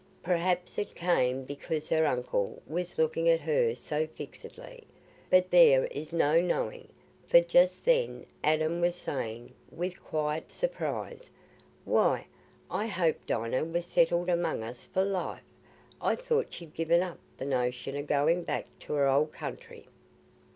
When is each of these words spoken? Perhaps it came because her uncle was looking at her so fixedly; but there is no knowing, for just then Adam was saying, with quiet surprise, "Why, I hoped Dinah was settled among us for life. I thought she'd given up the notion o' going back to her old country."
Perhaps 0.23 0.79
it 0.79 0.95
came 0.95 1.43
because 1.43 1.87
her 1.89 2.07
uncle 2.07 2.59
was 2.65 2.97
looking 2.97 3.29
at 3.29 3.41
her 3.41 3.75
so 3.75 4.07
fixedly; 4.07 4.85
but 5.29 5.51
there 5.51 5.85
is 5.85 6.11
no 6.11 6.41
knowing, 6.41 6.87
for 7.27 7.39
just 7.39 7.85
then 7.85 8.25
Adam 8.43 8.81
was 8.81 8.95
saying, 8.95 9.53
with 9.69 10.03
quiet 10.03 10.51
surprise, 10.51 11.29
"Why, 11.85 12.25
I 12.71 12.87
hoped 12.87 13.27
Dinah 13.27 13.65
was 13.65 13.85
settled 13.85 14.27
among 14.29 14.63
us 14.63 14.87
for 14.87 15.03
life. 15.05 15.45
I 16.01 16.15
thought 16.15 16.51
she'd 16.51 16.73
given 16.73 17.03
up 17.03 17.19
the 17.37 17.45
notion 17.45 17.95
o' 17.95 18.01
going 18.01 18.41
back 18.41 18.65
to 18.79 18.93
her 18.93 19.07
old 19.07 19.31
country." 19.31 19.85